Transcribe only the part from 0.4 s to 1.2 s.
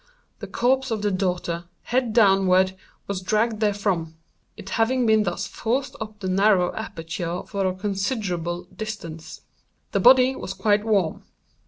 corpse of the